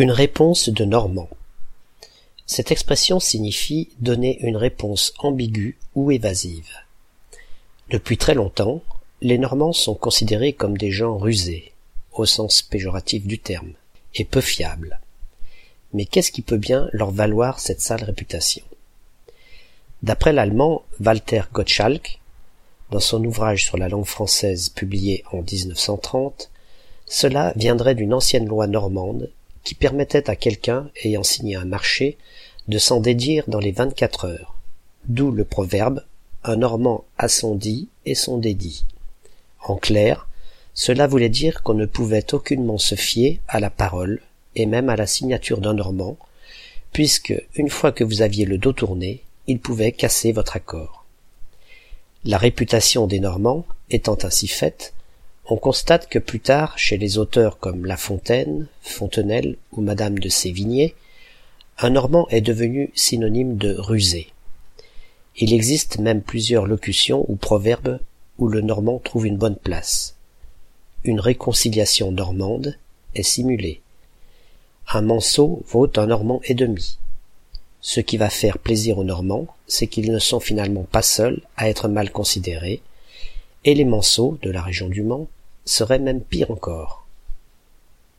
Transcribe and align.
Une 0.00 0.12
réponse 0.12 0.68
de 0.68 0.84
Normand. 0.84 1.28
Cette 2.46 2.70
expression 2.70 3.18
signifie 3.18 3.88
donner 3.98 4.38
une 4.42 4.56
réponse 4.56 5.12
ambiguë 5.18 5.76
ou 5.96 6.12
évasive. 6.12 6.70
Depuis 7.90 8.16
très 8.16 8.34
longtemps, 8.34 8.80
les 9.22 9.38
Normands 9.38 9.72
sont 9.72 9.96
considérés 9.96 10.52
comme 10.52 10.78
des 10.78 10.92
gens 10.92 11.18
rusés, 11.18 11.72
au 12.12 12.26
sens 12.26 12.62
péjoratif 12.62 13.26
du 13.26 13.40
terme, 13.40 13.72
et 14.14 14.24
peu 14.24 14.40
fiables. 14.40 15.00
Mais 15.92 16.04
qu'est-ce 16.04 16.30
qui 16.30 16.42
peut 16.42 16.58
bien 16.58 16.88
leur 16.92 17.10
valoir 17.10 17.58
cette 17.58 17.80
sale 17.80 18.04
réputation? 18.04 18.64
D'après 20.04 20.32
l'allemand 20.32 20.84
Walter 21.04 21.42
Gottschalk, 21.52 22.20
dans 22.92 23.00
son 23.00 23.24
ouvrage 23.24 23.64
sur 23.64 23.76
la 23.76 23.88
langue 23.88 24.06
française 24.06 24.68
publié 24.68 25.24
en 25.32 25.42
1930, 25.42 26.50
cela 27.04 27.52
viendrait 27.56 27.96
d'une 27.96 28.14
ancienne 28.14 28.46
loi 28.46 28.68
normande 28.68 29.32
qui 29.68 29.74
permettait 29.74 30.30
à 30.30 30.34
quelqu'un 30.34 30.88
ayant 31.04 31.22
signé 31.22 31.54
un 31.54 31.66
marché 31.66 32.16
de 32.68 32.78
s'en 32.78 33.00
dédire 33.00 33.44
dans 33.48 33.58
les 33.58 33.70
vingt-quatre 33.70 34.24
heures, 34.24 34.56
d'où 35.08 35.30
le 35.30 35.44
proverbe 35.44 36.06
un 36.42 36.56
Normand 36.56 37.04
a 37.18 37.28
son 37.28 37.54
dit 37.54 37.90
et 38.06 38.14
son 38.14 38.38
dédit. 38.38 38.86
En 39.62 39.76
clair, 39.76 40.26
cela 40.72 41.06
voulait 41.06 41.28
dire 41.28 41.62
qu'on 41.62 41.74
ne 41.74 41.84
pouvait 41.84 42.32
aucunement 42.32 42.78
se 42.78 42.94
fier 42.94 43.40
à 43.46 43.60
la 43.60 43.68
parole 43.68 44.22
et 44.56 44.64
même 44.64 44.88
à 44.88 44.96
la 44.96 45.06
signature 45.06 45.60
d'un 45.60 45.74
Normand, 45.74 46.16
puisque, 46.92 47.34
une 47.54 47.68
fois 47.68 47.92
que 47.92 48.04
vous 48.04 48.22
aviez 48.22 48.46
le 48.46 48.56
dos 48.56 48.72
tourné, 48.72 49.22
il 49.48 49.60
pouvait 49.60 49.92
casser 49.92 50.32
votre 50.32 50.56
accord. 50.56 51.04
La 52.24 52.38
réputation 52.38 53.06
des 53.06 53.20
Normands 53.20 53.66
étant 53.90 54.16
ainsi 54.22 54.48
faite, 54.48 54.94
on 55.50 55.56
constate 55.56 56.08
que 56.08 56.18
plus 56.18 56.40
tard, 56.40 56.78
chez 56.78 56.98
les 56.98 57.16
auteurs 57.16 57.58
comme 57.58 57.86
La 57.86 57.96
Fontaine, 57.96 58.66
Fontenelle 58.82 59.56
ou 59.72 59.80
Madame 59.80 60.18
de 60.18 60.28
Sévigné, 60.28 60.94
un 61.78 61.90
Normand 61.90 62.28
est 62.28 62.42
devenu 62.42 62.90
synonyme 62.94 63.56
de 63.56 63.74
rusé. 63.74 64.28
Il 65.36 65.54
existe 65.54 66.00
même 66.00 66.20
plusieurs 66.20 66.66
locutions 66.66 67.24
ou 67.28 67.36
proverbes 67.36 67.98
où 68.36 68.48
le 68.48 68.60
Normand 68.60 69.00
trouve 69.02 69.26
une 69.26 69.38
bonne 69.38 69.56
place. 69.56 70.16
Une 71.02 71.20
réconciliation 71.20 72.12
normande 72.12 72.76
est 73.14 73.22
simulée. 73.22 73.80
Un 74.92 75.02
manceau 75.02 75.62
vaut 75.66 75.90
un 75.96 76.06
Normand 76.06 76.42
et 76.44 76.54
demi. 76.54 76.98
Ce 77.80 78.00
qui 78.00 78.18
va 78.18 78.28
faire 78.28 78.58
plaisir 78.58 78.98
aux 78.98 79.04
Normands, 79.04 79.46
c'est 79.66 79.86
qu'ils 79.86 80.12
ne 80.12 80.18
sont 80.18 80.40
finalement 80.40 80.82
pas 80.82 81.02
seuls 81.02 81.40
à 81.56 81.70
être 81.70 81.88
mal 81.88 82.10
considérés, 82.10 82.82
et 83.64 83.74
les 83.74 83.84
manceaux 83.84 84.38
de 84.42 84.50
la 84.50 84.60
région 84.60 84.88
du 84.88 85.02
Mans 85.02 85.28
serait 85.68 85.98
même 85.98 86.20
pire 86.22 86.50
encore. 86.50 87.07